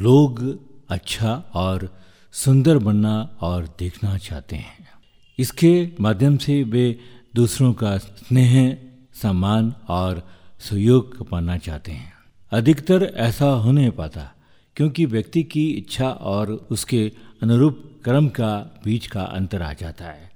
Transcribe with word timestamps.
लोग 0.00 0.58
अच्छा 0.88 1.50
और 1.54 1.98
सुंदर 2.32 2.78
बनना 2.78 3.36
और 3.40 3.76
देखना 3.78 4.18
चाहते 4.18 4.56
हैं। 4.56 4.88
इसके 5.38 5.88
माध्यम 6.00 6.36
से 6.36 6.62
वे 6.62 6.98
दूसरों 7.34 7.72
का 7.72 7.98
स्नेह, 7.98 8.78
सम्मान 9.22 9.74
और 9.88 10.28
सहयोग 10.60 11.28
पाना 11.28 11.56
चाहते 11.56 11.92
हैं। 11.92 12.12
अधिकतर 12.52 13.02
ऐसा 13.02 13.46
हो 13.46 13.72
नहीं 13.72 13.90
पाता, 13.90 14.32
क्योंकि 14.76 15.04
व्यक्ति 15.04 15.42
की 15.42 15.70
इच्छा 15.70 16.10
और 16.10 16.52
उसके 16.70 17.12
अनुरूप 17.42 18.00
कर्म 18.04 18.28
का 18.28 18.80
बीच 18.84 19.06
का 19.06 19.22
अंतर 19.22 19.62
आ 19.62 19.72
जाता 19.72 20.04
है। 20.04 20.30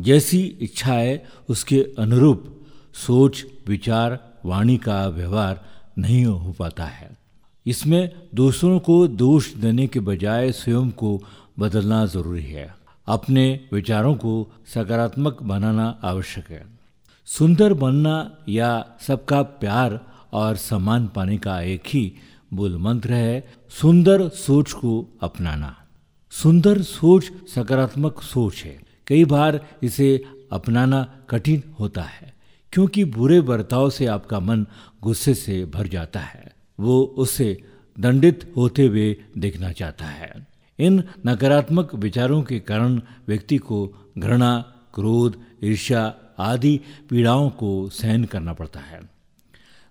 जैसी 0.00 0.42
इच्छा 0.42 0.92
है 0.92 1.26
उसके 1.48 1.86
अनुरूप 1.98 2.66
सोच, 2.94 3.44
विचार, 3.68 4.32
वाणी 4.44 4.76
का 4.76 5.08
व्यवहार 5.08 5.64
नहीं 5.98 6.24
हो 6.24 6.52
पाता 6.52 6.84
है। 6.84 7.21
इसमें 7.66 8.28
दूसरों 8.34 8.78
को 8.78 9.08
दोष 9.08 9.54
देने 9.54 9.86
के 9.86 10.00
बजाय 10.00 10.52
स्वयं 10.52 10.90
को 10.90 11.22
बदलना 11.58 12.06
ज़रूरी 12.06 12.44
है। 12.44 12.74
अपने 13.06 13.60
विचारों 13.72 14.14
को 14.14 14.52
सकारात्मक 14.74 15.42
बनाना 15.42 16.00
आवश्यक 16.02 16.50
है। 16.50 16.66
सुंदर 17.26 17.74
बनना 17.74 18.36
या 18.48 18.86
सबका 19.00 19.42
प्यार 19.42 20.00
और 20.32 20.56
सम्मान 20.56 21.06
पाने 21.06 21.38
का 21.38 21.60
एक 21.60 21.82
ही 21.86 22.12
मूल 22.52 22.76
मंत्र 22.76 23.12
है, 23.12 23.52
सुंदर 23.70 24.28
सोच 24.28 24.72
को 24.72 25.08
अपनाना। 25.22 25.76
सुंदर 26.30 26.82
सोच 26.82 27.30
सकारात्मक 27.54 28.22
सोच 28.22 28.62
है। 28.64 28.80
कई 29.06 29.24
बार 29.24 29.60
इसे 29.82 30.24
अपनाना 30.52 31.02
कठिन 31.30 31.62
होता 31.80 32.02
है, 32.02 32.32
क्योंकि 32.72 33.04
बुरे 33.04 33.40
बर्ताव 33.40 33.90
से 33.90 34.06
आपका 34.06 34.40
मन 34.40 34.66
गुस्से 35.02 35.34
से 35.34 35.64
भर 35.64 35.86
जाता 35.86 36.20
है। 36.20 36.51
वो 36.78 37.02
उससे 37.18 37.56
दंडित 37.96 38.52
होते 38.56 38.86
हुए 38.86 39.16
देखना 39.38 39.72
चाहता 39.72 40.04
है। 40.04 40.30
इन 40.78 41.02
नकारात्मक 41.26 41.94
विचारों 41.94 42.42
के 42.42 42.58
कारण 42.60 43.00
व्यक्ति 43.28 43.58
को 43.58 43.86
घृणा, 44.18 44.58
क्रोध, 44.94 45.36
ईर्ष्या 45.64 46.14
आदि 46.38 46.80
पीड़ाओं 47.10 47.48
को 47.50 47.88
सहन 47.90 48.24
करना 48.24 48.52
पड़ता 48.52 48.80
है। 48.80 49.00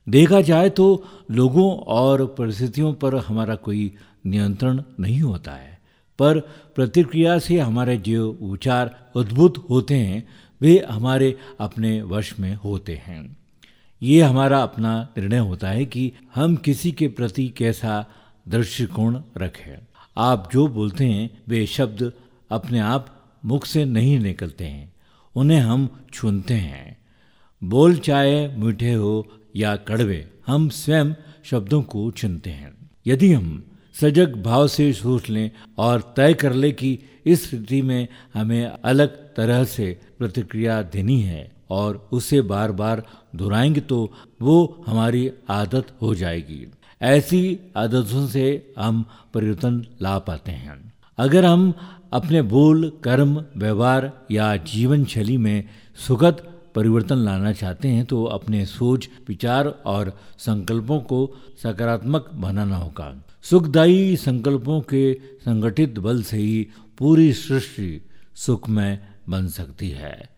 देखा 0.08 0.42
जाए 0.42 0.70
तो 0.70 1.04
लोगों 1.32 1.72
और 1.88 2.26
परिस्थितियों 2.38 2.94
पर 2.94 3.16
हमारा 3.18 3.56
कोई 3.56 3.92
नियंत्रण 4.26 4.82
नहीं 5.00 5.22
होता 5.22 5.52
है, 5.52 5.80
पर 6.20 6.40
प्रतिक्रिया 6.76 7.38
से 7.40 7.60
हमारे 7.60 7.98
जो 7.98 8.32
विचार 8.42 9.12
उद्भुत 9.16 9.66
होते 9.70 9.96
हैं, 9.96 10.28
वे 10.62 10.78
हमारे 10.90 11.36
अपने 11.60 12.02
वश 12.02 12.34
में 12.40 12.54
होते 12.56 12.96
हैं। 12.96 13.38
ये 14.04 14.22
हमारा 14.22 14.64
अपना 14.64 15.08
निर्णय 15.18 15.38
होता 15.38 15.70
है 15.70 15.86
कि 15.86 16.12
हम 16.36 16.56
किसी 16.56 16.92
के 16.92 17.08
प्रति 17.08 17.48
कैसा 17.50 18.06
दृष्टिकोण 18.48 19.22
रखें। 19.38 19.78
आप 20.18 20.50
जो 20.54 20.68
बोलते 20.68 21.06
हैं, 21.06 21.44
वे 21.48 21.66
शब्द 21.66 22.14
अपने 22.52 22.80
आप 22.80 23.32
मुख 23.46 23.66
से 23.66 23.86
नहीं 23.86 24.20
निकलते 24.20 24.66
हैं, 24.66 24.94
उन्हें 25.36 25.60
हम 25.60 26.06
चुनते 26.14 26.54
हैं। 26.54 26.98
बोल 27.64 27.98
चाहे 27.98 28.48
मीठे 28.48 28.94
हो 28.94 29.28
या 29.56 29.76
कड़वे, 29.76 30.28
हम 30.48 30.70
स्वयं 30.70 31.14
शब्दों 31.44 31.82
को 31.82 32.12
चुनते 32.12 32.50
हैं। 32.50 32.90
यदि 33.08 33.34
हम 33.34 33.64
सजग 34.02 34.44
भाव 34.44 34.68
से 34.68 34.94
सोच 34.94 35.30
लें 35.30 35.52
और 35.78 36.14
तय 36.18 36.34
कर 36.34 36.54
ले 36.54 36.72
कि 36.72 37.00
इस 37.26 37.50
स्थिति 37.50 37.82
में 37.82 38.08
हमें 38.34 38.66
अलग 38.66 39.08
तरह 39.08 39.64
से 39.64 40.00
प्रतिक्रिया 40.20 40.82
देनी 40.82 41.22
है 41.22 41.61
और 41.72 42.10
उसे 42.12 42.42
बार 42.42 42.72
बार 42.72 43.04
दोहराएँगे 43.36 43.82
तो 43.82 44.00
वो 44.42 44.84
हमारी 44.88 45.32
आदत 45.50 45.88
हो 46.02 46.14
जाएगी। 46.16 46.66
ऐसी 47.02 47.60
आदतों 47.78 48.28
से 48.28 48.74
हम 48.80 49.06
परिवर्तन 49.34 49.86
ला 50.02 50.18
पाते 50.20 50.52
हैं। 50.52 50.94
अगर 51.18 51.46
हम 51.46 51.74
अपने 52.14 52.42
बोल, 52.42 52.90
कर्म, 53.04 53.46
व्यवहार 53.58 54.12
या 54.32 54.56
जीवन 54.56 55.06
शैली 55.06 55.38
में 55.38 55.64
सुखद 56.08 56.48
परिवर्तन 56.76 57.16
लाना 57.16 57.52
चाहते 57.52 57.88
हैं 57.88 58.06
तो 58.06 58.24
अपने 58.24 58.66
सोच, 58.66 59.10
विचार 59.28 59.68
और 59.86 60.12
संकल्पों 60.38 61.00
को 61.00 61.20
सकारात्मक 61.64 62.30
बनाना 62.34 62.78
होगा। 62.78 63.10
सुखदायी 63.44 64.16
संकल्पों 64.18 64.80
के 64.82 65.14
संगठित 65.46 66.00
बल 66.00 66.22
से 66.24 66.38
ही 66.38 66.68
पूरी 66.98 67.34
सृष्टि 67.34 67.90
सुखमय 68.36 69.00
बन 69.30 69.48
सकती 69.48 69.90
है। 69.90 70.30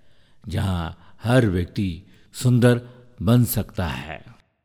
जहाँ 0.47 1.15
हर 1.23 1.45
व्यक्ति 1.45 2.03
सुंदर 2.33 2.81
बन 3.21 3.43
सकता 3.43 3.87
है। 3.87 4.32